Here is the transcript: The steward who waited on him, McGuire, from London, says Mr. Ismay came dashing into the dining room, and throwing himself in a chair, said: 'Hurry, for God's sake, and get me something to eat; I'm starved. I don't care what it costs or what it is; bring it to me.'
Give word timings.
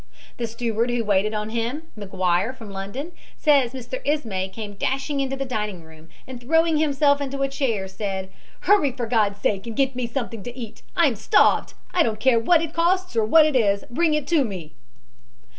The 0.37 0.47
steward 0.47 0.89
who 0.89 1.03
waited 1.05 1.35
on 1.35 1.51
him, 1.51 1.83
McGuire, 1.95 2.57
from 2.57 2.71
London, 2.71 3.11
says 3.37 3.71
Mr. 3.73 4.01
Ismay 4.03 4.49
came 4.49 4.73
dashing 4.73 5.19
into 5.19 5.35
the 5.35 5.45
dining 5.45 5.83
room, 5.83 6.09
and 6.25 6.41
throwing 6.41 6.77
himself 6.77 7.21
in 7.21 7.31
a 7.31 7.47
chair, 7.47 7.87
said: 7.87 8.31
'Hurry, 8.61 8.91
for 8.93 9.05
God's 9.05 9.39
sake, 9.39 9.67
and 9.67 9.75
get 9.75 9.95
me 9.95 10.07
something 10.07 10.41
to 10.41 10.57
eat; 10.57 10.81
I'm 10.95 11.15
starved. 11.15 11.75
I 11.93 12.01
don't 12.01 12.19
care 12.19 12.39
what 12.39 12.63
it 12.63 12.73
costs 12.73 13.15
or 13.15 13.25
what 13.25 13.45
it 13.45 13.55
is; 13.55 13.83
bring 13.91 14.15
it 14.15 14.25
to 14.29 14.43
me.' 14.43 14.73